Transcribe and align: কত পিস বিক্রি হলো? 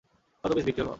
কত 0.43 0.51
পিস 0.55 0.65
বিক্রি 0.65 0.81
হলো? 0.81 0.89